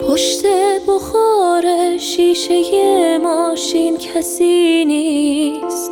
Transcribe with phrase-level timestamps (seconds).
[0.00, 0.42] پشت
[0.88, 5.90] بخار شیشه ماشین کسی نیست.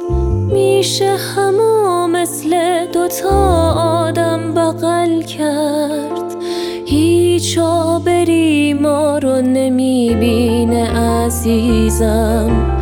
[0.53, 6.37] میشه همو مثل دوتا آدم بغل کرد.
[6.87, 12.81] هیچ آبری ما رو نمی‌بینه عزیزم.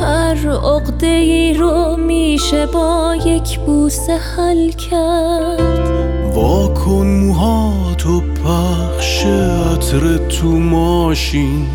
[0.00, 6.03] هر عقده ای رو میشه با یک بوسه حل کرد.
[6.34, 11.66] واکن موهاتو پخش عطر تو ماشین.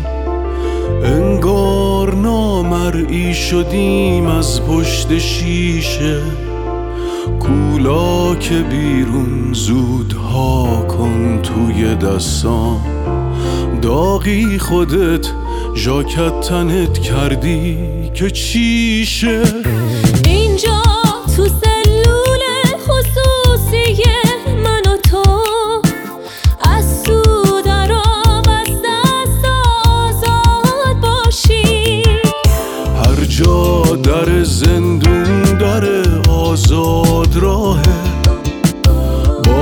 [1.04, 6.22] انگار نامرئی شدیم از پشت شیشه.
[7.40, 12.80] کولا که بیرون زودها کن توی دستام
[13.82, 15.26] داغی خودت
[15.74, 17.78] ژاکت تنت کردی
[18.14, 19.42] که چیشه؟
[20.24, 20.82] اینجا
[21.36, 21.79] تو سلول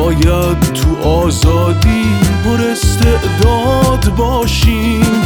[0.09, 2.05] باید تو آزادی
[2.45, 5.23] پر استعداد باشیم.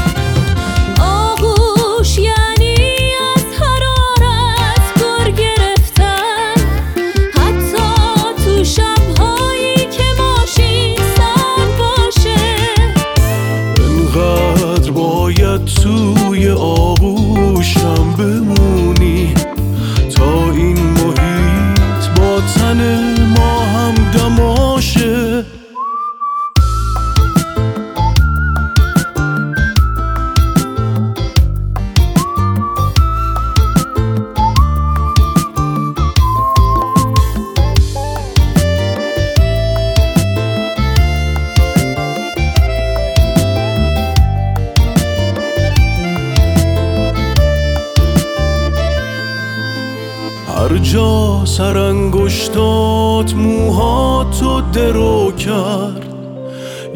[50.83, 56.07] هر جا سرانگشتات موهاتو درو کرد.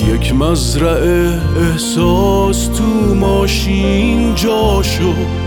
[0.01, 5.47] یک مزرعه احساس تو ماشین جا شد.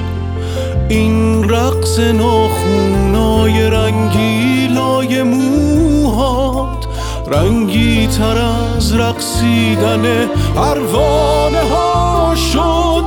[0.89, 6.87] این رقص ناخونای رنگیلای موهات
[7.27, 8.37] رنگی تر
[8.77, 13.03] از رقصیدن پروانه ها شد.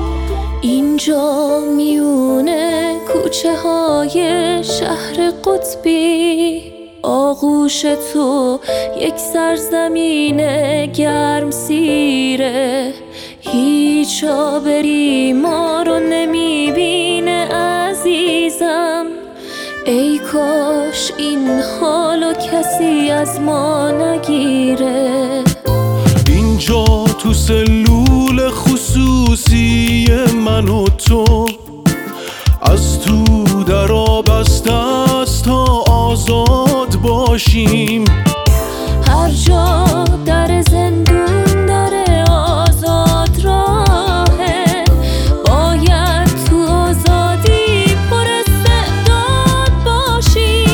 [0.61, 1.42] اینجا
[3.33, 4.21] کوچه های
[4.65, 6.63] شهر قطبی.
[7.03, 7.83] آغوش
[8.13, 8.61] تو
[9.01, 10.37] یک سرزمین
[10.87, 12.93] گرم سیره.
[13.41, 19.07] هیچ آبری ما رو نمی‌بینه عزیزم.
[19.87, 25.45] ای کاش این حالو کسی از ما نگیره.
[26.29, 26.85] اینجا
[27.19, 30.07] تو سلول خصوصی
[30.45, 31.47] من و تو
[37.33, 38.05] باشیم
[39.09, 39.85] هر جا
[40.27, 44.85] در زندون داره آزاد راهه
[45.47, 50.65] باید تو آزادی پر استعداد باشی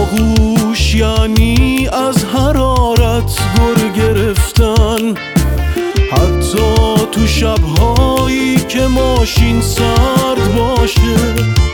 [0.00, 5.14] آغوش یعنی از حرارت گر گرفتن.
[6.12, 11.71] حتی تو شبهایی که ماشین سرد باشه